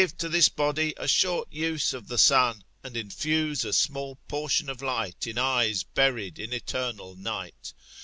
Give 0.01 0.17
to 0.17 0.29
this 0.29 0.49
dead 0.49 0.55
body 0.55 0.93
a 0.97 1.07
short 1.07 1.53
use 1.53 1.93
of 1.93 2.07
the 2.07 2.17
sun, 2.17 2.63
and 2.83 2.97
infuse 2.97 3.63
a 3.63 3.71
small 3.71 4.15
portion 4.27 4.67
of 4.67 4.81
light 4.81 5.27
in 5.27 5.37
eyes 5.37 5.83
buried 5.83 6.39
in 6.39 6.53
eternal 6.53 7.13
night. 7.15 7.75